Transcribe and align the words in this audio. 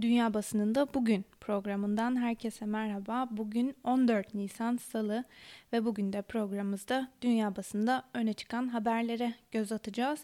Dünya 0.00 0.34
Basınında 0.34 0.94
Bugün 0.94 1.24
programından 1.40 2.16
herkese 2.16 2.66
merhaba. 2.66 3.28
Bugün 3.30 3.76
14 3.84 4.34
Nisan 4.34 4.76
Salı 4.76 5.24
ve 5.72 5.84
bugün 5.84 6.12
de 6.12 6.22
programımızda 6.22 7.08
dünya 7.22 7.56
basında 7.56 8.02
öne 8.14 8.32
çıkan 8.32 8.68
haberlere 8.68 9.34
göz 9.52 9.72
atacağız. 9.72 10.20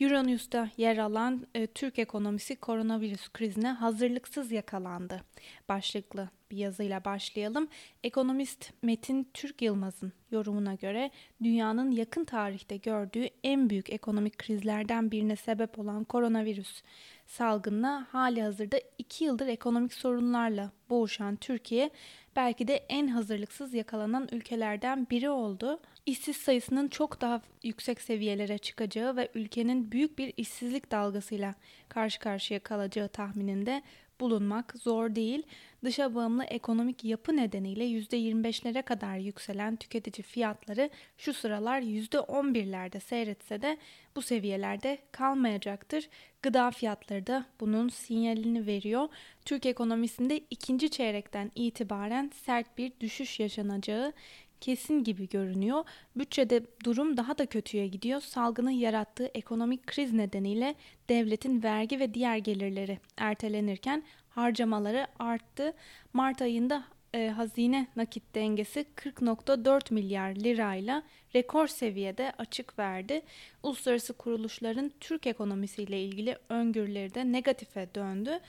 Euronews'ta 0.00 0.70
yer 0.76 0.98
alan 0.98 1.46
e, 1.54 1.66
Türk 1.66 1.98
ekonomisi 1.98 2.56
koronavirüs 2.56 3.28
krizine 3.28 3.68
hazırlıksız 3.68 4.52
yakalandı. 4.52 5.20
Başlıklı 5.68 6.28
bir 6.50 6.56
yazıyla 6.56 7.04
başlayalım. 7.04 7.68
Ekonomist 8.04 8.72
Metin 8.82 9.28
Türk 9.34 9.62
Yılmaz'ın 9.62 10.12
yorumuna 10.30 10.74
göre 10.74 11.10
dünyanın 11.42 11.90
yakın 11.90 12.24
tarihte 12.24 12.76
gördüğü 12.76 13.28
en 13.44 13.70
büyük 13.70 13.90
ekonomik 13.90 14.38
krizlerden 14.38 15.10
birine 15.10 15.36
sebep 15.36 15.78
olan 15.78 16.04
koronavirüs 16.04 16.82
salgınına 17.26 18.06
hali 18.10 18.42
hazırda 18.42 18.80
iki 18.98 19.24
yıldır 19.24 19.46
ekonomik 19.46 19.94
sorunlarla 19.94 20.70
boğuşan 20.90 21.36
Türkiye 21.36 21.90
belki 22.36 22.68
de 22.68 22.74
en 22.88 23.06
hazırlıksız 23.06 23.74
yakalanan 23.74 24.28
ülkelerden 24.32 25.06
biri 25.10 25.30
oldu. 25.30 25.80
İşsiz 26.06 26.36
sayısının 26.36 26.88
çok 26.88 27.20
daha 27.20 27.42
yüksek 27.62 28.00
seviyelere 28.00 28.58
çıkacağı 28.58 29.16
ve 29.16 29.28
ülkenin 29.34 29.92
büyük 29.92 30.18
bir 30.18 30.32
işsizlik 30.36 30.90
dalgasıyla 30.90 31.54
karşı 31.88 32.20
karşıya 32.20 32.60
kalacağı 32.60 33.08
tahmininde 33.08 33.82
bulunmak 34.20 34.74
zor 34.76 35.14
değil. 35.14 35.42
Dışa 35.84 36.14
bağımlı 36.14 36.44
ekonomik 36.44 37.04
yapı 37.04 37.36
nedeniyle 37.36 37.84
%25'lere 37.84 38.82
kadar 38.82 39.16
yükselen 39.16 39.76
tüketici 39.76 40.22
fiyatları 40.22 40.90
şu 41.18 41.34
sıralar 41.34 41.80
%11'lerde 41.80 43.00
seyretse 43.00 43.62
de 43.62 43.78
bu 44.16 44.22
seviyelerde 44.22 44.98
kalmayacaktır. 45.12 46.08
Gıda 46.42 46.70
fiyatları 46.70 47.26
da 47.26 47.46
bunun 47.60 47.88
sinyalini 47.88 48.66
veriyor. 48.66 49.08
Türk 49.44 49.66
ekonomisinde 49.66 50.40
ikinci 50.50 50.90
çeyrekten 50.90 51.52
itibaren 51.54 52.30
sert 52.34 52.78
bir 52.78 52.92
düşüş 53.00 53.40
yaşanacağı 53.40 54.12
kesin 54.60 55.04
gibi 55.04 55.28
görünüyor. 55.28 55.84
Bütçede 56.16 56.62
durum 56.84 57.16
daha 57.16 57.38
da 57.38 57.46
kötüye 57.46 57.86
gidiyor. 57.86 58.20
Salgının 58.20 58.70
yarattığı 58.70 59.30
ekonomik 59.34 59.86
kriz 59.86 60.12
nedeniyle 60.12 60.74
devletin 61.08 61.62
vergi 61.62 62.00
ve 62.00 62.14
diğer 62.14 62.36
gelirleri 62.36 62.98
ertelenirken 63.16 64.02
harcamaları 64.30 65.06
arttı. 65.18 65.72
Mart 66.12 66.42
ayında 66.42 66.84
e, 67.14 67.28
hazine 67.28 67.86
nakit 67.96 68.34
dengesi 68.34 68.86
40.4 68.96 69.94
milyar 69.94 70.30
lirayla 70.30 71.02
rekor 71.34 71.66
seviyede 71.66 72.32
açık 72.38 72.78
verdi. 72.78 73.22
Uluslararası 73.62 74.12
kuruluşların 74.12 74.92
Türk 75.00 75.26
ekonomisiyle 75.26 76.02
ilgili 76.02 76.36
öngörüleri 76.48 77.14
de 77.14 77.32
negatife 77.32 77.88
döndü. 77.94 78.40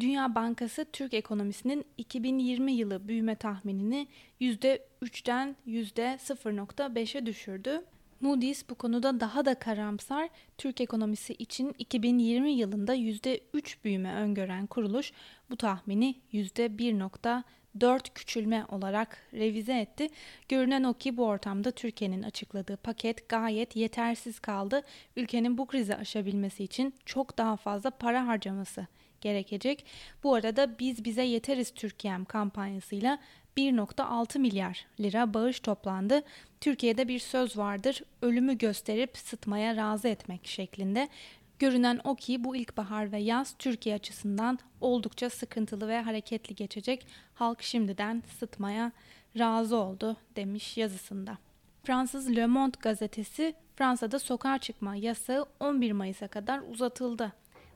Dünya 0.00 0.34
Bankası 0.34 0.86
Türk 0.92 1.14
ekonomisinin 1.14 1.84
2020 1.98 2.72
yılı 2.72 3.08
büyüme 3.08 3.34
tahminini 3.34 4.08
%3'ten 4.40 5.56
%0.5'e 5.66 7.26
düşürdü. 7.26 7.84
Moody's 8.20 8.68
bu 8.70 8.74
konuda 8.74 9.20
daha 9.20 9.44
da 9.44 9.54
karamsar. 9.54 10.28
Türk 10.58 10.80
ekonomisi 10.80 11.34
için 11.34 11.74
2020 11.78 12.50
yılında 12.52 12.94
%3 12.94 13.76
büyüme 13.84 14.14
öngören 14.14 14.66
kuruluş 14.66 15.12
bu 15.50 15.56
tahmini 15.56 16.14
%1.4 16.32 18.14
küçülme 18.14 18.64
olarak 18.68 19.18
revize 19.32 19.78
etti. 19.78 20.08
Görünen 20.48 20.82
o 20.82 20.94
ki 20.94 21.16
bu 21.16 21.24
ortamda 21.24 21.70
Türkiye'nin 21.70 22.22
açıkladığı 22.22 22.76
paket 22.76 23.28
gayet 23.28 23.76
yetersiz 23.76 24.40
kaldı. 24.40 24.82
Ülkenin 25.16 25.58
bu 25.58 25.66
krizi 25.66 25.96
aşabilmesi 25.96 26.64
için 26.64 26.94
çok 27.04 27.38
daha 27.38 27.56
fazla 27.56 27.90
para 27.90 28.26
harcaması 28.26 28.86
gerekecek. 29.22 29.84
Bu 30.22 30.34
arada 30.34 30.78
Biz 30.78 31.04
Bize 31.04 31.22
Yeteriz 31.22 31.70
Türkiye'm 31.70 32.24
kampanyasıyla 32.24 33.18
1.6 33.56 34.38
milyar 34.38 34.86
lira 35.00 35.34
bağış 35.34 35.60
toplandı. 35.60 36.22
Türkiye'de 36.60 37.08
bir 37.08 37.18
söz 37.18 37.58
vardır, 37.58 38.02
ölümü 38.22 38.58
gösterip 38.58 39.16
sıtmaya 39.16 39.76
razı 39.76 40.08
etmek 40.08 40.46
şeklinde. 40.46 41.08
Görünen 41.58 42.00
o 42.04 42.16
ki 42.16 42.44
bu 42.44 42.56
ilkbahar 42.56 43.12
ve 43.12 43.18
yaz 43.18 43.54
Türkiye 43.58 43.94
açısından 43.94 44.58
oldukça 44.80 45.30
sıkıntılı 45.30 45.88
ve 45.88 46.02
hareketli 46.02 46.54
geçecek. 46.54 47.06
Halk 47.34 47.62
şimdiden 47.62 48.22
sıtmaya 48.38 48.92
razı 49.38 49.76
oldu 49.76 50.16
demiş 50.36 50.76
yazısında. 50.76 51.38
Fransız 51.84 52.36
Le 52.36 52.46
Monde 52.46 52.76
gazetesi 52.80 53.54
Fransa'da 53.76 54.18
sokağa 54.18 54.58
çıkma 54.58 54.96
yasağı 54.96 55.46
11 55.60 55.92
Mayıs'a 55.92 56.28
kadar 56.28 56.60
uzatıldı 56.60 57.32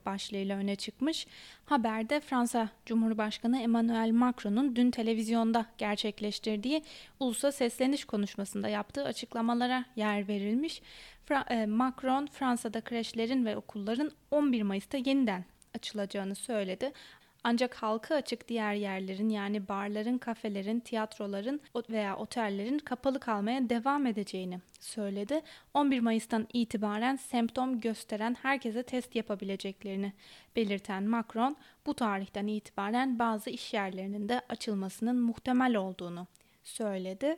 başlığıyla 0.07 0.57
öne 0.57 0.77
çıkmış. 0.77 1.27
Haberde 1.65 2.21
Fransa 2.21 2.69
Cumhurbaşkanı 2.87 3.59
Emmanuel 3.59 4.11
Macron'un 4.11 4.77
dün 4.77 4.91
televizyonda 4.91 5.67
gerçekleştirdiği 5.79 6.83
ulusa 7.21 7.53
sesleniş 7.53 8.05
konuşmasında 8.05 8.69
yaptığı 8.69 9.05
açıklamalara 9.05 9.85
yer 9.97 10.29
verilmiş. 10.29 10.83
Fra- 11.29 11.63
e, 11.63 11.67
Macron 11.67 12.27
Fransa'da 12.27 12.81
kreşlerin 12.81 13.45
ve 13.45 13.57
okulların 13.57 14.11
11 14.31 14.63
Mayıs'ta 14.63 14.99
yeniden 14.99 15.45
açılacağını 15.75 16.35
söyledi. 16.35 16.93
Ancak 17.49 17.75
halka 17.75 18.15
açık 18.15 18.49
diğer 18.49 18.75
yerlerin 18.75 19.29
yani 19.29 19.69
barların, 19.69 20.19
kafelerin, 20.19 20.81
tiyatroların 20.81 21.61
veya 21.91 22.17
otellerin 22.17 22.79
kapalı 22.79 23.21
kalmaya 23.21 23.71
devam 23.71 24.07
edeceğini 24.07 24.61
söyledi. 24.81 25.41
11 25.75 26.01
Mayıs'tan 26.01 26.49
itibaren 26.53 27.17
semptom 27.17 27.81
gösteren 27.81 28.37
herkese 28.43 28.83
test 28.83 29.17
yapabileceklerini 29.17 30.13
belirten 30.57 31.03
Macron, 31.03 31.57
bu 31.87 31.95
tarihten 31.95 32.47
itibaren 32.47 33.19
bazı 33.19 33.51
iş 33.51 33.75
yerlerinin 33.75 34.29
de 34.29 34.41
açılmasının 34.49 35.17
muhtemel 35.17 35.77
olduğunu 35.77 36.27
söyledi. 36.65 37.37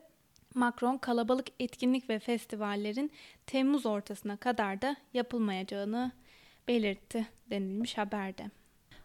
Macron 0.54 0.98
kalabalık 0.98 1.47
etkinlik 1.60 2.10
ve 2.10 2.18
festivallerin 2.18 3.12
Temmuz 3.47 3.86
ortasına 3.86 4.36
kadar 4.36 4.82
da 4.82 4.97
yapılmayacağını 5.14 6.12
belirtti 6.68 7.26
denilmiş 7.50 7.98
haberde. 7.98 8.50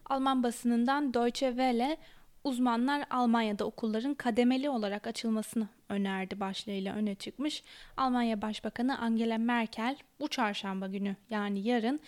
Alman 0.06 0.42
basınından 0.42 1.14
Deutsche 1.14 1.48
Welle 1.48 1.96
uzmanlar 2.44 3.04
Almanya'da 3.10 3.64
okulların 3.64 4.14
kademeli 4.14 4.70
olarak 4.70 5.06
açılmasını 5.06 5.68
önerdi 5.88 6.40
başlığıyla 6.40 6.94
öne 6.94 7.14
çıkmış. 7.14 7.62
Almanya 7.96 8.42
Başbakanı 8.42 8.98
Angela 8.98 9.38
Merkel 9.38 9.96
bu 10.20 10.28
çarşamba 10.28 10.86
günü 10.86 11.16
yani 11.30 11.60
yarın 11.60 12.00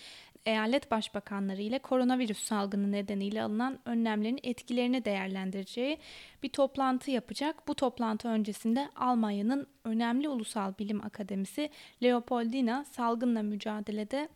eyalet 0.46 0.90
başbakanları 0.90 1.62
ile 1.62 1.78
koronavirüs 1.78 2.38
salgını 2.38 2.92
nedeniyle 2.92 3.42
alınan 3.42 3.78
önlemlerin 3.84 4.40
etkilerini 4.42 5.04
değerlendireceği 5.04 5.98
bir 6.42 6.48
toplantı 6.48 7.10
yapacak. 7.10 7.68
Bu 7.68 7.74
toplantı 7.74 8.28
öncesinde 8.28 8.88
Almanya'nın 8.96 9.66
önemli 9.84 10.28
ulusal 10.28 10.72
bilim 10.78 11.04
akademisi 11.04 11.70
Leopoldina 12.02 12.84
salgınla 12.84 13.42
mücadelede 13.42 14.28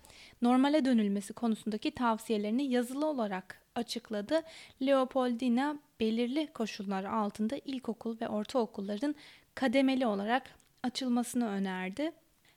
normale 0.43 0.85
dönülmesi 0.85 1.33
konusundaki 1.33 1.91
tavsiyelerini 1.91 2.71
yazılı 2.71 3.07
olarak 3.07 3.63
açıkladı. 3.75 4.43
Leopoldina 4.83 5.79
belirli 6.01 6.47
koşullar 6.47 7.05
altında 7.05 7.57
ilkokul 7.65 8.21
ve 8.21 8.29
ortaokulların 8.29 9.15
kademeli 9.55 10.07
olarak 10.07 10.43
açılmasını 10.83 11.49
önerdi. 11.49 12.13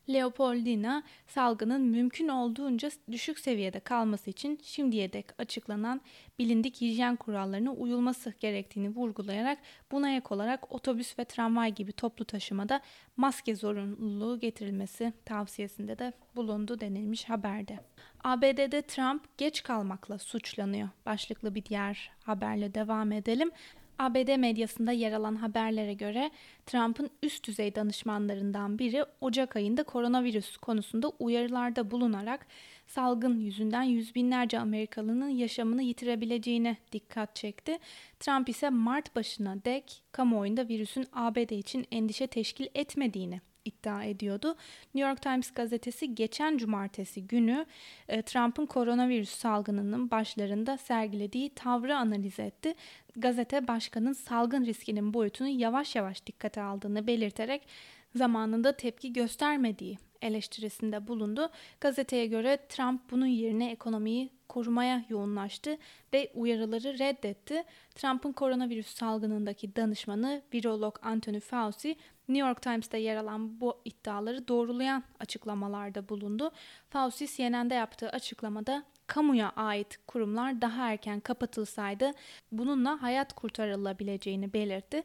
Leopoldina 0.09 1.03
salgının 1.27 1.81
mümkün 1.81 2.27
olduğunca 2.27 2.89
düşük 3.11 3.39
seviyede 3.39 3.79
kalması 3.79 4.29
için 4.29 4.59
şimdiye 4.63 5.13
dek 5.13 5.25
açıklanan 5.37 6.01
bilindik 6.39 6.81
hijyen 6.81 7.15
kurallarına 7.15 7.71
uyulması 7.71 8.33
gerektiğini 8.39 8.89
vurgulayarak 8.89 9.59
buna 9.91 10.15
ek 10.15 10.25
olarak 10.29 10.71
otobüs 10.71 11.19
ve 11.19 11.25
tramvay 11.25 11.73
gibi 11.73 11.91
toplu 11.91 12.25
taşımada 12.25 12.81
maske 13.17 13.55
zorunluluğu 13.55 14.39
getirilmesi 14.39 15.13
tavsiyesinde 15.25 15.99
de 15.99 16.13
bulundu 16.35 16.79
denilmiş 16.79 17.29
haberde. 17.29 17.79
ABD'de 18.23 18.81
Trump 18.81 19.37
geç 19.37 19.63
kalmakla 19.63 20.17
suçlanıyor. 20.17 20.89
Başlıklı 21.05 21.55
bir 21.55 21.65
diğer 21.65 22.11
haberle 22.23 22.73
devam 22.73 23.11
edelim. 23.11 23.51
ABD 23.99 24.37
medyasında 24.37 24.91
yer 24.91 25.11
alan 25.11 25.35
haberlere 25.35 25.93
göre 25.93 26.31
Trump'ın 26.65 27.09
üst 27.23 27.47
düzey 27.47 27.75
danışmanlarından 27.75 28.79
biri 28.79 29.05
Ocak 29.21 29.55
ayında 29.55 29.83
koronavirüs 29.83 30.57
konusunda 30.57 31.09
uyarılarda 31.19 31.91
bulunarak 31.91 32.47
salgın 32.87 33.39
yüzünden 33.39 33.83
yüz 33.83 34.15
binlerce 34.15 34.59
Amerikalının 34.59 35.29
yaşamını 35.29 35.83
yitirebileceğine 35.83 36.77
dikkat 36.91 37.35
çekti. 37.35 37.77
Trump 38.19 38.49
ise 38.49 38.69
Mart 38.69 39.15
başına 39.15 39.63
dek 39.65 40.03
kamuoyunda 40.11 40.67
virüsün 40.67 41.07
ABD 41.13 41.51
için 41.51 41.85
endişe 41.91 42.27
teşkil 42.27 42.67
etmediğini 42.75 43.41
iddia 43.65 44.03
ediyordu. 44.03 44.55
New 44.95 45.09
York 45.09 45.21
Times 45.21 45.51
gazetesi 45.51 46.15
geçen 46.15 46.57
cumartesi 46.57 47.27
günü 47.27 47.65
e, 48.07 48.21
Trump'ın 48.21 48.65
koronavirüs 48.65 49.29
salgınının 49.29 50.11
başlarında 50.11 50.77
sergilediği 50.77 51.49
tavrı 51.49 51.97
analiz 51.97 52.39
etti. 52.39 52.73
Gazete 53.15 53.67
başkanın 53.67 54.13
salgın 54.13 54.65
riskinin 54.65 55.13
boyutunu 55.13 55.47
yavaş 55.47 55.95
yavaş 55.95 56.25
dikkate 56.25 56.61
aldığını 56.61 57.07
belirterek 57.07 57.67
zamanında 58.15 58.77
tepki 58.77 59.13
göstermediği 59.13 59.97
eleştirisinde 60.21 61.07
bulundu. 61.07 61.49
Gazeteye 61.81 62.25
göre 62.25 62.57
Trump 62.69 63.11
bunun 63.11 63.25
yerine 63.25 63.71
ekonomiyi 63.71 64.29
korumaya 64.49 65.05
yoğunlaştı 65.09 65.77
ve 66.13 66.31
uyarıları 66.35 66.99
reddetti. 66.99 67.63
Trump'ın 67.95 68.31
koronavirüs 68.31 68.87
salgınındaki 68.87 69.75
danışmanı 69.75 70.41
virolog 70.53 70.99
Anthony 71.01 71.39
Fauci 71.39 71.95
New 72.27 72.47
York 72.47 72.61
Times'ta 72.61 72.97
yer 72.97 73.15
alan 73.15 73.61
bu 73.61 73.81
iddiaları 73.85 74.47
doğrulayan 74.47 75.03
açıklamalarda 75.19 76.09
bulundu. 76.09 76.51
Fauci 76.89 77.27
CNN'de 77.27 77.73
yaptığı 77.73 78.09
açıklamada 78.09 78.83
kamuya 79.07 79.51
ait 79.55 79.99
kurumlar 80.07 80.61
daha 80.61 80.91
erken 80.91 81.19
kapatılsaydı 81.19 82.11
bununla 82.51 83.01
hayat 83.01 83.33
kurtarılabileceğini 83.33 84.53
belirtti. 84.53 85.03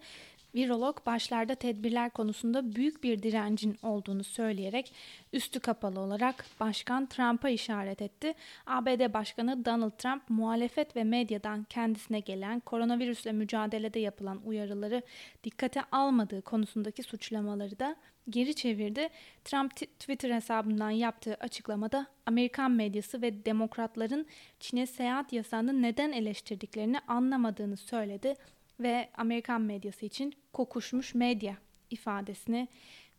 Virolog 0.59 1.07
başlarda 1.07 1.55
tedbirler 1.55 2.11
konusunda 2.11 2.75
büyük 2.75 3.05
bir 3.05 3.23
direncin 3.23 3.77
olduğunu 3.83 4.25
söyleyerek 4.25 4.93
üstü 5.33 5.61
kapalı 5.61 6.01
olarak 6.01 6.45
Başkan 6.61 7.07
Trump'a 7.07 7.49
işaret 7.49 8.03
etti. 8.03 8.35
ABD 8.67 9.13
Başkanı 9.15 9.65
Donald 9.65 9.91
Trump 9.91 10.23
muhalefet 10.29 10.97
ve 10.97 11.05
medyadan 11.05 11.65
kendisine 11.65 12.21
gelen 12.21 12.61
koronavirüsle 12.61 13.33
mücadelede 13.33 13.99
yapılan 13.99 14.41
uyarıları 14.45 15.03
dikkate 15.45 15.83
almadığı 15.93 16.43
konusundaki 16.43 17.03
suçlamaları 17.03 17.79
da 17.79 17.97
geri 18.31 18.55
çevirdi. 18.55 19.09
Trump 19.45 19.77
Twitter 19.77 20.31
hesabından 20.31 20.91
yaptığı 20.91 21.35
açıklamada 21.35 22.07
Amerikan 22.27 22.71
medyası 22.71 23.23
ve 23.23 23.45
demokratların 23.45 24.27
Çin'e 24.61 24.87
seyahat 24.87 25.33
yasağını 25.33 25.83
neden 25.83 26.13
eleştirdiklerini 26.13 26.99
anlamadığını 26.99 27.77
söyledi 27.77 28.35
ve 28.81 29.09
Amerikan 29.17 29.61
medyası 29.61 30.07
için 30.07 30.35
kokuşmuş 30.53 31.15
medya 31.15 31.57
ifadesini 31.91 32.69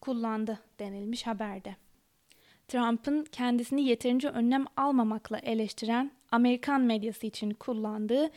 kullandı 0.01 0.59
denilmiş 0.79 1.27
haberde. 1.27 1.75
Trump'ın 2.67 3.23
kendisini 3.23 3.83
yeterince 3.83 4.29
önlem 4.29 4.65
almamakla 4.77 5.38
eleştiren 5.38 6.11
Amerikan 6.31 6.81
medyası 6.81 7.27
için 7.27 7.51
kullandığı 7.51 8.29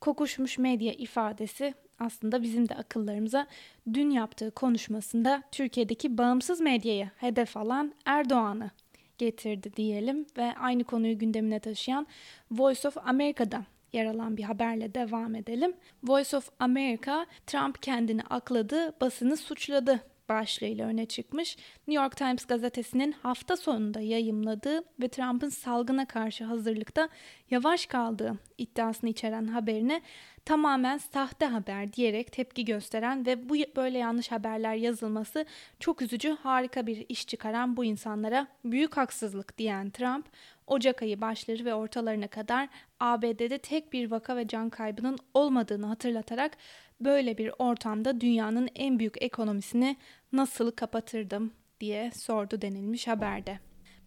kokuşmuş 0.00 0.58
medya 0.58 0.92
ifadesi 0.92 1.74
aslında 1.98 2.42
bizim 2.42 2.68
de 2.68 2.74
akıllarımıza 2.74 3.46
dün 3.92 4.10
yaptığı 4.10 4.50
konuşmasında 4.50 5.42
Türkiye'deki 5.52 6.18
bağımsız 6.18 6.60
medyayı 6.60 7.10
hedef 7.16 7.56
alan 7.56 7.94
Erdoğan'ı 8.04 8.70
getirdi 9.18 9.76
diyelim 9.76 10.26
ve 10.38 10.54
aynı 10.60 10.84
konuyu 10.84 11.18
gündemine 11.18 11.60
taşıyan 11.60 12.06
Voice 12.50 12.88
of 12.88 12.96
America'da 12.98 13.64
yer 13.92 14.06
alan 14.06 14.36
bir 14.36 14.42
haberle 14.42 14.94
devam 14.94 15.34
edelim. 15.34 15.74
Voice 16.04 16.36
of 16.36 16.48
America, 16.60 17.26
Trump 17.46 17.82
kendini 17.82 18.22
akladı, 18.22 18.94
basını 19.00 19.36
suçladı 19.36 20.11
başlığıyla 20.28 20.86
öne 20.86 21.06
çıkmış. 21.06 21.56
New 21.88 22.02
York 22.02 22.16
Times 22.16 22.44
gazetesinin 22.44 23.12
hafta 23.12 23.56
sonunda 23.56 24.00
yayımladığı 24.00 24.84
ve 25.00 25.08
Trump'ın 25.08 25.48
salgına 25.48 26.06
karşı 26.06 26.44
hazırlıkta 26.44 27.08
yavaş 27.50 27.86
kaldığı 27.86 28.38
iddiasını 28.58 29.10
içeren 29.10 29.46
haberine 29.46 30.02
tamamen 30.44 30.98
sahte 30.98 31.46
haber 31.46 31.92
diyerek 31.92 32.32
tepki 32.32 32.64
gösteren 32.64 33.26
ve 33.26 33.48
bu 33.48 33.54
böyle 33.76 33.98
yanlış 33.98 34.32
haberler 34.32 34.74
yazılması 34.74 35.44
çok 35.80 36.02
üzücü, 36.02 36.36
harika 36.42 36.86
bir 36.86 37.06
iş 37.08 37.26
çıkaran 37.26 37.76
bu 37.76 37.84
insanlara 37.84 38.46
büyük 38.64 38.96
haksızlık 38.96 39.58
diyen 39.58 39.90
Trump, 39.90 40.26
Ocak 40.66 41.02
ayı 41.02 41.20
başları 41.20 41.64
ve 41.64 41.74
ortalarına 41.74 42.28
kadar 42.28 42.68
ABD'de 43.00 43.58
tek 43.58 43.92
bir 43.92 44.10
vaka 44.10 44.36
ve 44.36 44.46
can 44.46 44.70
kaybının 44.70 45.18
olmadığını 45.34 45.86
hatırlatarak 45.86 46.56
böyle 47.04 47.38
bir 47.38 47.52
ortamda 47.58 48.20
dünyanın 48.20 48.68
en 48.74 48.98
büyük 48.98 49.22
ekonomisini 49.22 49.96
nasıl 50.32 50.70
kapatırdım 50.70 51.52
diye 51.80 52.10
sordu 52.10 52.62
denilmiş 52.62 53.08
haberde. 53.08 53.58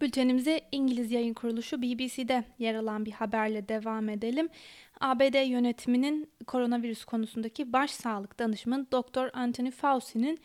Bültenimize 0.01 0.61
İngiliz 0.71 1.11
yayın 1.11 1.33
kuruluşu 1.33 1.81
BBC'de 1.81 2.43
yer 2.59 2.75
alan 2.75 3.05
bir 3.05 3.11
haberle 3.11 3.67
devam 3.69 4.09
edelim. 4.09 4.49
ABD 4.99 5.47
yönetiminin 5.47 6.29
koronavirüs 6.47 7.05
konusundaki 7.05 7.73
baş 7.73 7.91
sağlık 7.91 8.39
danışmanı 8.39 8.85
Dr. 8.91 9.29
Anthony 9.33 9.71
Fauci'nin 9.71 10.39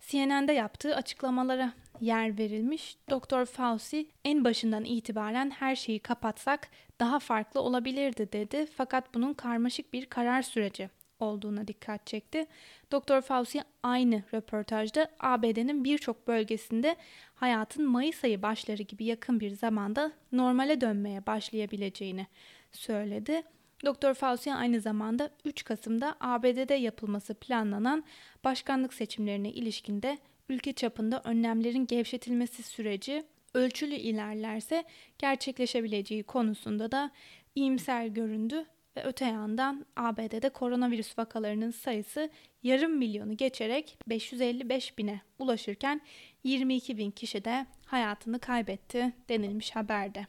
CNN'de 0.00 0.52
yaptığı 0.52 0.96
açıklamalara 0.96 1.72
yer 2.00 2.38
verilmiş. 2.38 2.96
Dr. 3.10 3.44
Fauci 3.44 4.08
en 4.24 4.44
başından 4.44 4.84
itibaren 4.84 5.50
her 5.50 5.76
şeyi 5.76 5.98
kapatsak 5.98 6.68
daha 7.00 7.18
farklı 7.18 7.60
olabilirdi 7.60 8.32
dedi. 8.32 8.66
Fakat 8.76 9.14
bunun 9.14 9.34
karmaşık 9.34 9.92
bir 9.92 10.06
karar 10.06 10.42
süreci 10.42 10.90
olduğuna 11.24 11.68
dikkat 11.68 12.06
çekti. 12.06 12.46
Dr. 12.92 13.20
Fauci 13.20 13.62
aynı 13.82 14.22
röportajda 14.34 15.08
ABD'nin 15.20 15.84
birçok 15.84 16.26
bölgesinde 16.28 16.96
hayatın 17.34 17.88
Mayıs 17.88 18.24
ayı 18.24 18.42
başları 18.42 18.82
gibi 18.82 19.04
yakın 19.04 19.40
bir 19.40 19.50
zamanda 19.50 20.12
normale 20.32 20.80
dönmeye 20.80 21.26
başlayabileceğini 21.26 22.26
söyledi. 22.72 23.42
Dr. 23.84 24.14
Fauci 24.14 24.54
aynı 24.54 24.80
zamanda 24.80 25.30
3 25.44 25.64
Kasım'da 25.64 26.16
ABD'de 26.20 26.74
yapılması 26.74 27.34
planlanan 27.34 28.04
başkanlık 28.44 28.94
seçimlerine 28.94 29.50
ilişkinde 29.50 30.18
ülke 30.48 30.72
çapında 30.72 31.22
önlemlerin 31.24 31.86
gevşetilmesi 31.86 32.62
süreci 32.62 33.24
ölçülü 33.54 33.94
ilerlerse 33.94 34.84
gerçekleşebileceği 35.18 36.22
konusunda 36.22 36.92
da 36.92 37.10
iyimser 37.54 38.06
göründü 38.06 38.66
ve 38.96 39.04
öte 39.04 39.24
yandan 39.24 39.86
ABD'de 39.96 40.48
koronavirüs 40.48 41.18
vakalarının 41.18 41.70
sayısı 41.70 42.30
yarım 42.62 42.92
milyonu 42.92 43.36
geçerek 43.36 43.98
555 44.06 44.98
bine 44.98 45.20
ulaşırken 45.38 46.00
22 46.44 46.98
bin 46.98 47.10
kişi 47.10 47.44
de 47.44 47.66
hayatını 47.86 48.38
kaybetti 48.38 49.12
denilmiş 49.28 49.76
haberde. 49.76 50.26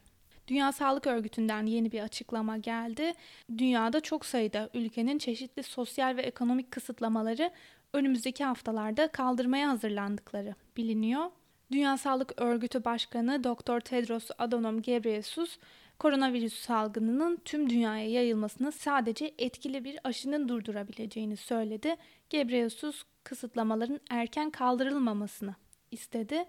Dünya 0.48 0.72
Sağlık 0.72 1.08
Örgütü'nden 1.08 1.66
yeni 1.66 1.92
bir 1.92 2.00
açıklama 2.00 2.58
geldi. 2.58 3.14
Dünyada 3.58 4.00
çok 4.00 4.26
sayıda 4.26 4.70
ülkenin 4.74 5.18
çeşitli 5.18 5.64
sosyal 5.64 6.18
ve 6.18 6.22
ekonomik 6.22 6.72
kısıtlamaları 6.72 7.52
önümüzdeki 7.94 8.44
haftalarda 8.44 9.08
kaldırmaya 9.08 9.70
hazırlandıkları 9.70 10.56
biliniyor. 10.78 11.26
Dünya 11.72 11.98
Sağlık 11.98 12.42
Örgütü 12.42 12.86
Başkanı 12.86 13.44
Dr. 13.44 13.80
Tedros 13.80 14.30
Adhanom 14.38 14.82
Ghebreyesus 14.82 15.58
koronavirüs 16.00 16.53
salgınının 16.53 17.42
tüm 17.45 17.69
dünyaya 17.69 18.09
yayılmasını 18.09 18.71
sadece 18.71 19.33
etkili 19.38 19.83
bir 19.83 20.00
aşının 20.03 20.50
durdurabileceğini 20.50 21.38
söyledi. 21.38 21.95
Gebreyesus 22.30 23.03
kısıtlamaların 23.24 24.00
erken 24.09 24.50
kaldırılmamasını 24.50 25.56
istedi. 25.92 26.45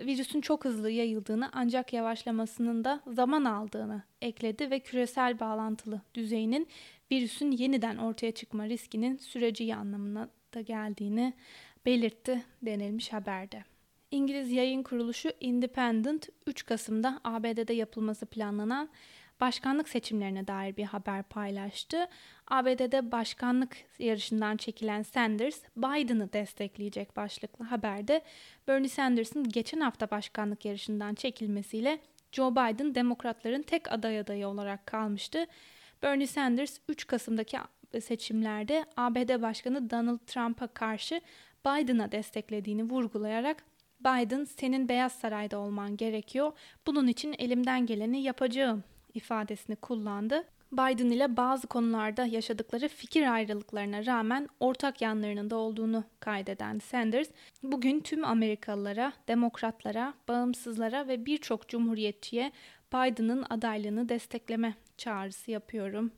Virüsün 0.00 0.40
çok 0.40 0.64
hızlı 0.64 0.90
yayıldığını 0.90 1.50
ancak 1.52 1.92
yavaşlamasının 1.92 2.84
da 2.84 3.00
zaman 3.06 3.44
aldığını 3.44 4.02
ekledi 4.22 4.70
ve 4.70 4.80
küresel 4.80 5.40
bağlantılı 5.40 6.00
düzeyinin 6.14 6.68
virüsün 7.10 7.50
yeniden 7.50 7.96
ortaya 7.96 8.32
çıkma 8.32 8.68
riskinin 8.68 9.16
süreci 9.16 9.74
anlamına 9.74 10.28
da 10.54 10.60
geldiğini 10.60 11.34
belirtti 11.86 12.44
denilmiş 12.62 13.12
haberde. 13.12 13.64
İngiliz 14.10 14.52
yayın 14.52 14.82
kuruluşu 14.82 15.32
Independent 15.40 16.28
3 16.46 16.66
Kasım'da 16.66 17.20
ABD'de 17.24 17.72
yapılması 17.72 18.26
planlanan 18.26 18.88
başkanlık 19.40 19.88
seçimlerine 19.88 20.46
dair 20.46 20.76
bir 20.76 20.84
haber 20.84 21.22
paylaştı. 21.22 22.06
ABD'de 22.46 23.12
başkanlık 23.12 23.76
yarışından 23.98 24.56
çekilen 24.56 25.02
Sanders, 25.02 25.60
Biden'ı 25.76 26.32
destekleyecek 26.32 27.16
başlıklı 27.16 27.64
haberde 27.64 28.22
Bernie 28.68 28.88
Sanders'ın 28.88 29.48
geçen 29.48 29.80
hafta 29.80 30.10
başkanlık 30.10 30.64
yarışından 30.64 31.14
çekilmesiyle 31.14 31.98
Joe 32.32 32.52
Biden 32.52 32.94
demokratların 32.94 33.62
tek 33.62 33.92
aday 33.92 34.18
adayı 34.18 34.48
olarak 34.48 34.86
kalmıştı. 34.86 35.46
Bernie 36.02 36.26
Sanders 36.26 36.78
3 36.88 37.06
Kasım'daki 37.06 37.58
seçimlerde 38.00 38.84
ABD 38.96 39.42
Başkanı 39.42 39.90
Donald 39.90 40.18
Trump'a 40.26 40.66
karşı 40.66 41.20
Biden'a 41.66 42.12
desteklediğini 42.12 42.82
vurgulayarak 42.82 43.64
Biden 44.00 44.44
senin 44.44 44.88
Beyaz 44.88 45.12
Saray'da 45.12 45.58
olman 45.58 45.96
gerekiyor. 45.96 46.52
Bunun 46.86 47.06
için 47.06 47.34
elimden 47.38 47.86
geleni 47.86 48.22
yapacağım 48.22 48.84
ifadesini 49.14 49.76
kullandı. 49.76 50.44
Biden 50.72 51.10
ile 51.10 51.36
bazı 51.36 51.66
konularda 51.66 52.26
yaşadıkları 52.26 52.88
fikir 52.88 53.32
ayrılıklarına 53.32 54.06
rağmen 54.06 54.48
ortak 54.60 55.02
yanlarının 55.02 55.50
da 55.50 55.56
olduğunu 55.56 56.04
kaydeden 56.20 56.78
Sanders, 56.78 57.28
bugün 57.62 58.00
tüm 58.00 58.24
Amerikalılara, 58.24 59.12
demokratlara, 59.28 60.14
bağımsızlara 60.28 61.08
ve 61.08 61.26
birçok 61.26 61.68
cumhuriyetçiye 61.68 62.52
Biden'ın 62.92 63.44
adaylığını 63.50 64.08
destekleme 64.08 64.74
çağrısı 64.96 65.50
yapıyorum 65.50 66.10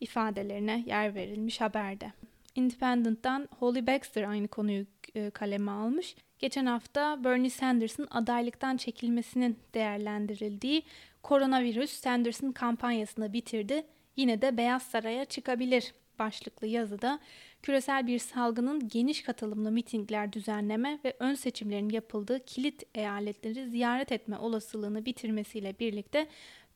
ifadelerine 0.00 0.84
yer 0.86 1.14
verilmiş 1.14 1.60
haberde. 1.60 2.12
Independent'tan 2.54 3.48
Holly 3.58 3.86
Baxter 3.86 4.22
aynı 4.22 4.48
konuyu 4.48 4.86
e, 5.14 5.30
kaleme 5.30 5.70
almış. 5.70 6.16
Geçen 6.44 6.66
hafta 6.66 7.24
Bernie 7.24 7.50
Sanders'ın 7.50 8.08
adaylıktan 8.10 8.76
çekilmesinin 8.76 9.58
değerlendirildiği 9.74 10.82
koronavirüs 11.22 11.90
Sanders'ın 11.90 12.52
kampanyasını 12.52 13.32
bitirdi. 13.32 13.86
yine 14.16 14.42
de 14.42 14.56
Beyaz 14.56 14.82
Saray'a 14.82 15.24
çıkabilir 15.24 15.94
başlıklı 16.18 16.66
yazıda 16.66 17.18
küresel 17.62 18.06
bir 18.06 18.18
salgının 18.18 18.88
geniş 18.88 19.22
katılımlı 19.22 19.70
mitingler 19.70 20.32
düzenleme 20.32 20.98
ve 21.04 21.16
ön 21.18 21.34
seçimlerin 21.34 21.88
yapıldığı 21.88 22.44
kilit 22.44 22.82
eyaletleri 22.94 23.68
ziyaret 23.68 24.12
etme 24.12 24.38
olasılığını 24.38 25.06
bitirmesiyle 25.06 25.78
birlikte 25.78 26.26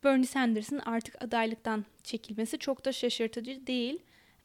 Bernie 0.05 0.27
Sanders'ın 0.27 0.79
artık 0.79 1.23
adaylıktan 1.25 1.85
çekilmesi 2.05 2.59
çok 2.59 2.85
da 2.85 2.93
şaşırtıcı 2.93 3.67
değil. 3.67 3.99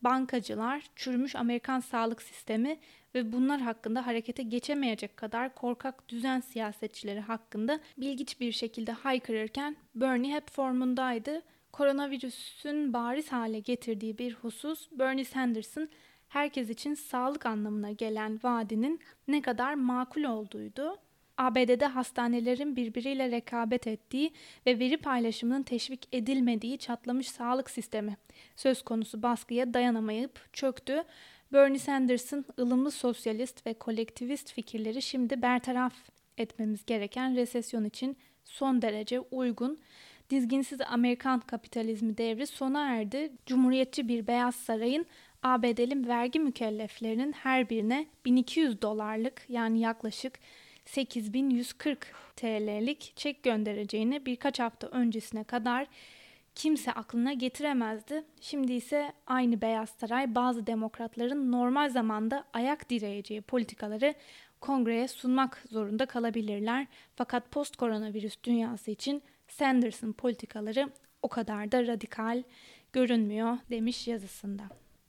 Bankacılar, 0.03 0.83
çürümüş 0.95 1.35
Amerikan 1.35 1.79
sağlık 1.79 2.21
sistemi 2.21 2.79
ve 3.15 3.31
bunlar 3.31 3.61
hakkında 3.61 4.07
harekete 4.07 4.43
geçemeyecek 4.43 5.17
kadar 5.17 5.55
korkak 5.55 6.09
düzen 6.09 6.39
siyasetçileri 6.39 7.19
hakkında 7.19 7.79
bilgiç 7.97 8.39
bir 8.39 8.51
şekilde 8.51 8.91
haykırırken 8.91 9.75
Bernie 9.95 10.33
hep 10.35 10.51
formundaydı. 10.51 11.41
Koronavirüsün 11.71 12.93
bariz 12.93 13.31
hale 13.31 13.59
getirdiği 13.59 14.17
bir 14.17 14.33
husus 14.33 14.89
Bernie 14.91 15.25
Sanders'ın 15.25 15.89
herkes 16.27 16.69
için 16.69 16.93
sağlık 16.93 17.45
anlamına 17.45 17.91
gelen 17.91 18.39
vaadinin 18.43 18.99
ne 19.27 19.41
kadar 19.41 19.73
makul 19.73 20.23
olduğuydu. 20.23 20.97
ABD'de 21.37 21.85
hastanelerin 21.85 22.75
birbiriyle 22.75 23.31
rekabet 23.31 23.87
ettiği 23.87 24.31
ve 24.65 24.79
veri 24.79 24.97
paylaşımının 24.97 25.63
teşvik 25.63 26.07
edilmediği 26.11 26.77
çatlamış 26.77 27.27
sağlık 27.29 27.69
sistemi 27.69 28.17
söz 28.55 28.81
konusu 28.81 29.23
baskıya 29.23 29.73
dayanamayıp 29.73 30.53
çöktü. 30.53 31.03
Bernie 31.53 31.79
Sanders'ın 31.79 32.45
ılımlı 32.59 32.91
sosyalist 32.91 33.67
ve 33.67 33.73
kolektivist 33.73 34.53
fikirleri 34.53 35.01
şimdi 35.01 35.41
bertaraf 35.41 35.93
etmemiz 36.37 36.85
gereken 36.85 37.35
resesyon 37.35 37.85
için 37.85 38.17
son 38.45 38.81
derece 38.81 39.19
uygun. 39.19 39.79
Dizginsiz 40.29 40.81
Amerikan 40.81 41.39
kapitalizmi 41.39 42.17
devri 42.17 42.47
sona 42.47 42.89
erdi. 42.89 43.31
Cumhuriyetçi 43.45 44.07
bir 44.07 44.27
Beyaz 44.27 44.55
Saray'ın 44.55 45.05
ABD'li 45.43 46.07
vergi 46.07 46.39
mükelleflerinin 46.39 47.31
her 47.31 47.69
birine 47.69 48.07
1200 48.25 48.81
dolarlık 48.81 49.45
yani 49.49 49.79
yaklaşık 49.79 50.33
8140 50.85 52.13
TL'lik 52.35 53.13
çek 53.15 53.43
göndereceğini 53.43 54.25
birkaç 54.25 54.59
hafta 54.59 54.87
öncesine 54.87 55.43
kadar 55.43 55.87
kimse 56.55 56.91
aklına 56.91 57.33
getiremezdi. 57.33 58.23
Şimdi 58.41 58.73
ise 58.73 59.13
aynı 59.27 59.61
Beyaz 59.61 59.89
Saray 59.89 60.35
bazı 60.35 60.67
demokratların 60.67 61.51
normal 61.51 61.89
zamanda 61.89 62.43
ayak 62.53 62.89
direyeceği 62.89 63.41
politikaları 63.41 64.13
kongreye 64.61 65.07
sunmak 65.07 65.63
zorunda 65.71 66.05
kalabilirler. 66.05 66.87
Fakat 67.15 67.51
post 67.51 67.75
koronavirüs 67.75 68.37
dünyası 68.43 68.91
için 68.91 69.21
Sanders'ın 69.47 70.13
politikaları 70.13 70.89
o 71.21 71.27
kadar 71.27 71.71
da 71.71 71.87
radikal 71.87 72.43
görünmüyor 72.93 73.57
demiş 73.69 74.07
yazısında. 74.07 74.63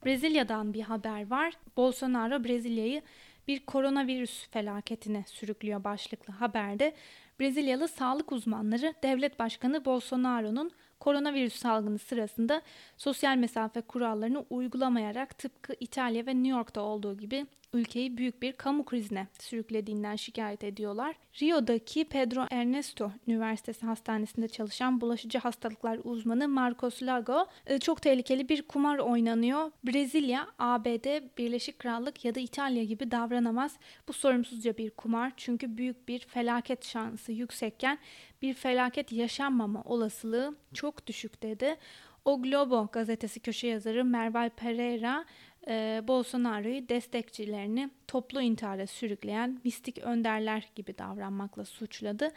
Brezilya'dan 0.04 0.74
bir 0.74 0.82
haber 0.82 1.30
var. 1.30 1.54
Bolsonaro 1.76 2.44
Brezilya'yı 2.44 3.02
bir 3.48 3.66
koronavirüs 3.66 4.48
felaketine 4.50 5.24
sürüklüyor 5.26 5.84
başlıklı 5.84 6.34
haberde. 6.34 6.94
Brezilyalı 7.40 7.88
sağlık 7.88 8.32
uzmanları 8.32 8.94
devlet 9.02 9.38
başkanı 9.38 9.84
Bolsonaro'nun 9.84 10.70
koronavirüs 11.00 11.54
salgını 11.54 11.98
sırasında 11.98 12.62
sosyal 12.96 13.36
mesafe 13.36 13.80
kurallarını 13.80 14.44
uygulamayarak 14.50 15.38
tıpkı 15.38 15.74
İtalya 15.80 16.26
ve 16.26 16.34
New 16.34 16.48
York'ta 16.48 16.80
olduğu 16.80 17.16
gibi 17.18 17.46
ülkeyi 17.74 18.16
büyük 18.16 18.42
bir 18.42 18.52
kamu 18.52 18.84
krizine 18.84 19.26
sürüklediğinden 19.40 20.16
şikayet 20.16 20.64
ediyorlar. 20.64 21.16
Rio'daki 21.42 22.04
Pedro 22.04 22.46
Ernesto 22.50 23.12
Üniversitesi 23.26 23.86
Hastanesi'nde 23.86 24.48
çalışan 24.48 25.00
bulaşıcı 25.00 25.38
hastalıklar 25.38 26.00
uzmanı 26.04 26.48
Marcos 26.48 27.02
Lago 27.02 27.46
e, 27.66 27.78
çok 27.78 28.02
tehlikeli 28.02 28.48
bir 28.48 28.62
kumar 28.62 28.98
oynanıyor. 28.98 29.70
Brezilya, 29.84 30.46
ABD, 30.58 31.36
Birleşik 31.38 31.78
Krallık 31.78 32.24
ya 32.24 32.34
da 32.34 32.40
İtalya 32.40 32.84
gibi 32.84 33.10
davranamaz. 33.10 33.76
Bu 34.08 34.12
sorumsuzca 34.12 34.76
bir 34.76 34.90
kumar 34.90 35.32
çünkü 35.36 35.76
büyük 35.76 36.08
bir 36.08 36.18
felaket 36.18 36.84
şansı 36.84 37.32
yüksekken 37.32 37.98
bir 38.42 38.54
felaket 38.54 39.12
yaşanmama 39.12 39.82
olasılığı 39.82 40.54
çok 40.74 41.06
düşük 41.06 41.42
dedi. 41.42 41.76
O 42.24 42.42
Globo 42.42 42.88
gazetesi 42.92 43.40
köşe 43.40 43.66
yazarı 43.66 44.04
Merval 44.04 44.50
Pereira 44.50 45.24
e, 45.68 46.02
Bolsonaro'yu 46.08 46.88
destekçilerini 46.88 47.90
toplu 48.08 48.40
intihara 48.40 48.86
sürükleyen 48.86 49.60
mistik 49.64 49.98
önderler 49.98 50.68
gibi 50.74 50.98
davranmakla 50.98 51.64
suçladı. 51.64 52.28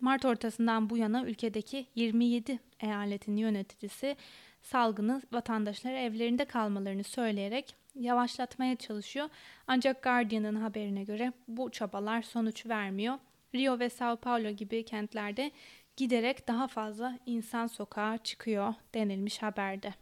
Mart 0.00 0.24
ortasından 0.24 0.90
bu 0.90 0.96
yana 0.96 1.24
ülkedeki 1.24 1.86
27 1.94 2.58
eyaletin 2.80 3.36
yöneticisi 3.36 4.16
salgını 4.62 5.22
vatandaşlara 5.32 5.98
evlerinde 5.98 6.44
kalmalarını 6.44 7.04
söyleyerek 7.04 7.74
yavaşlatmaya 7.94 8.76
çalışıyor. 8.76 9.28
Ancak 9.66 10.02
Guardian'ın 10.02 10.54
haberine 10.54 11.04
göre 11.04 11.32
bu 11.48 11.70
çabalar 11.70 12.22
sonuç 12.22 12.66
vermiyor. 12.66 13.18
Rio 13.54 13.78
ve 13.78 13.88
Sao 13.88 14.16
Paulo 14.16 14.50
gibi 14.50 14.84
kentlerde 14.84 15.50
giderek 15.96 16.48
daha 16.48 16.68
fazla 16.68 17.18
insan 17.26 17.66
sokağa 17.66 18.18
çıkıyor 18.18 18.74
denilmiş 18.94 19.42
haberde. 19.42 19.94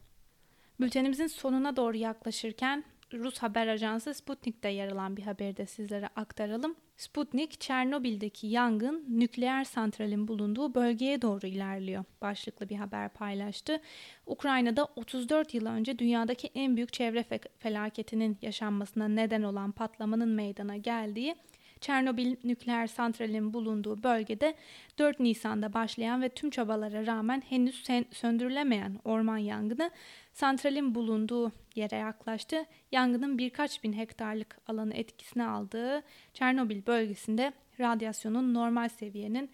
Bültenimizin 0.81 1.27
sonuna 1.27 1.77
doğru 1.77 1.97
yaklaşırken 1.97 2.85
Rus 3.13 3.39
haber 3.39 3.67
ajansı 3.67 4.15
Sputnik'te 4.15 4.69
yer 4.69 4.89
alan 4.89 5.17
bir 5.17 5.23
haberi 5.23 5.57
de 5.57 5.67
sizlere 5.67 6.09
aktaralım. 6.17 6.77
Sputnik, 6.97 7.61
Çernobil'deki 7.61 8.47
yangın 8.47 9.05
nükleer 9.09 9.65
santralin 9.65 10.29
bulunduğu 10.29 10.75
bölgeye 10.75 11.23
doğru 11.23 11.47
ilerliyor 11.47 12.05
başlıklı 12.21 12.69
bir 12.69 12.77
haber 12.77 13.09
paylaştı. 13.09 13.81
Ukrayna'da 14.27 14.85
34 14.85 15.55
yıl 15.55 15.67
önce 15.67 15.99
dünyadaki 15.99 16.51
en 16.55 16.77
büyük 16.77 16.93
çevre 16.93 17.25
felaketinin 17.59 18.39
yaşanmasına 18.43 19.09
neden 19.09 19.43
olan 19.43 19.73
patlamanın 19.73 20.29
meydana 20.29 20.77
geldiği 20.77 21.37
Çernobil 21.81 22.37
nükleer 22.45 22.87
santralinin 22.87 23.53
bulunduğu 23.53 24.03
bölgede 24.03 24.55
4 24.99 25.21
Nisan'da 25.21 25.73
başlayan 25.73 26.23
ve 26.23 26.29
tüm 26.29 26.51
çabalara 26.51 27.07
rağmen 27.07 27.43
henüz 27.49 27.85
söndürülemeyen 28.13 29.01
orman 29.05 29.39
yangını 29.39 29.91
santralin 30.37 30.95
bulunduğu 30.95 31.53
yere 31.75 31.97
yaklaştı. 31.97 32.65
Yangının 32.93 33.39
birkaç 33.39 33.85
bin 33.85 33.93
hektarlık 33.93 34.59
alanı 34.67 34.95
etkisine 34.95 35.47
aldığı 35.47 36.03
Çernobil 36.35 36.87
bölgesinde 36.87 37.53
radyasyonun 37.81 38.55
normal 38.55 38.89
seviyenin 38.89 39.51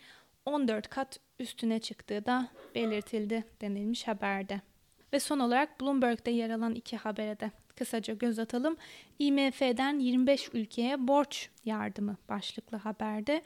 14 0.46 0.88
kat 0.88 1.20
üstüne 1.38 1.78
çıktığı 1.78 2.26
da 2.26 2.48
belirtildi 2.74 3.44
denilmiş 3.60 4.08
haberde. 4.08 4.60
Ve 5.12 5.20
son 5.20 5.38
olarak 5.38 5.80
Bloomberg'de 5.80 6.30
yer 6.30 6.50
alan 6.50 6.74
iki 6.74 6.96
habere 6.96 7.40
de 7.40 7.50
kısaca 7.76 8.14
göz 8.14 8.38
atalım. 8.38 8.76
IMF'den 9.18 9.98
25 9.98 10.48
ülkeye 10.52 11.08
borç 11.08 11.50
yardımı 11.64 12.16
başlıklı 12.28 12.78
haberde 12.78 13.42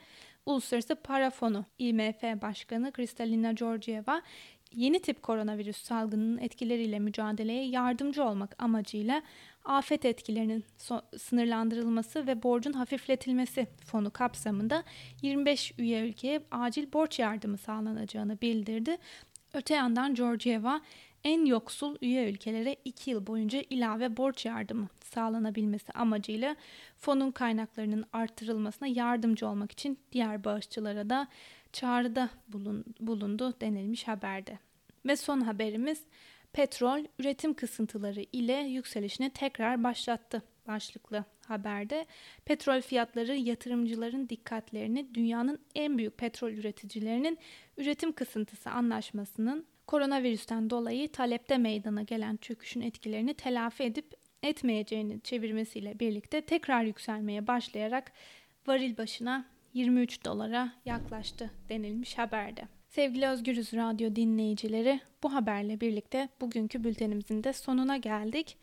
Uluslararası 0.47 0.95
Para 0.95 1.29
Fonu 1.29 1.65
IMF 1.79 2.23
Başkanı 2.23 2.91
Kristalina 2.91 3.51
Georgieva 3.51 4.21
yeni 4.73 4.99
tip 4.99 5.23
koronavirüs 5.23 5.77
salgınının 5.77 6.37
etkileriyle 6.37 6.99
mücadeleye 6.99 7.67
yardımcı 7.67 8.23
olmak 8.23 8.63
amacıyla 8.63 9.21
afet 9.65 10.05
etkilerinin 10.05 10.65
so- 10.79 11.19
sınırlandırılması 11.19 12.27
ve 12.27 12.43
borcun 12.43 12.73
hafifletilmesi 12.73 13.67
fonu 13.85 14.11
kapsamında 14.11 14.83
25 15.21 15.73
üye 15.77 16.09
ülkeye 16.09 16.41
acil 16.51 16.93
borç 16.93 17.19
yardımı 17.19 17.57
sağlanacağını 17.57 18.41
bildirdi. 18.41 18.97
Öte 19.53 19.73
yandan 19.75 20.15
Georgieva 20.15 20.81
en 21.23 21.45
yoksul 21.45 21.95
üye 22.01 22.29
ülkelere 22.29 22.75
2 22.85 23.11
yıl 23.11 23.27
boyunca 23.27 23.63
ilave 23.69 24.17
borç 24.17 24.45
yardımı 24.45 24.87
sağlanabilmesi 25.03 25.91
amacıyla 25.91 26.55
fonun 26.97 27.31
kaynaklarının 27.31 28.05
artırılmasına 28.13 28.87
yardımcı 28.87 29.47
olmak 29.47 29.71
için 29.71 29.99
diğer 30.11 30.43
bağışçılara 30.43 31.09
da 31.09 31.27
çağrıda 31.77 32.29
bulun, 32.47 32.85
bulundu 32.99 33.53
denilmiş 33.61 34.07
haberde. 34.07 34.59
Ve 35.05 35.15
son 35.15 35.41
haberimiz 35.41 36.03
petrol 36.53 37.05
üretim 37.19 37.53
kısıntıları 37.53 38.25
ile 38.31 38.53
yükselişini 38.53 39.29
tekrar 39.29 39.83
başlattı 39.83 40.43
başlıklı 40.67 41.23
haberde. 41.47 42.05
Petrol 42.45 42.81
fiyatları 42.81 43.35
yatırımcıların 43.35 44.29
dikkatlerini 44.29 45.15
dünyanın 45.15 45.59
en 45.75 45.97
büyük 45.97 46.17
petrol 46.17 46.51
üreticilerinin 46.51 47.37
üretim 47.77 48.11
kısıntısı 48.11 48.69
anlaşmasının 48.69 49.65
koronavirüsten 49.87 50.69
dolayı 50.69 51.11
talepte 51.11 51.57
meydana 51.57 52.01
gelen 52.01 52.37
çöküşün 52.37 52.81
etkilerini 52.81 53.33
telafi 53.33 53.83
edip 53.83 54.13
etmeyeceğini 54.43 55.21
çevirmesiyle 55.21 55.99
birlikte 55.99 56.41
tekrar 56.41 56.83
yükselmeye 56.83 57.47
başlayarak 57.47 58.11
varil 58.67 58.97
başına 58.97 59.56
23 59.77 60.25
dolara 60.25 60.73
yaklaştı 60.85 61.51
denilmiş 61.69 62.17
haberde. 62.17 62.61
Sevgili 62.89 63.27
Özgürüz 63.27 63.73
Radyo 63.73 64.15
dinleyicileri 64.15 64.99
bu 65.23 65.33
haberle 65.33 65.81
birlikte 65.81 66.29
bugünkü 66.41 66.83
bültenimizin 66.83 67.43
de 67.43 67.53
sonuna 67.53 67.97
geldik. 67.97 68.57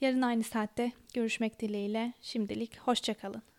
Yarın 0.00 0.22
aynı 0.22 0.42
saatte 0.42 0.92
görüşmek 1.14 1.60
dileğiyle 1.60 2.12
şimdilik 2.20 2.78
hoşçakalın. 2.78 3.42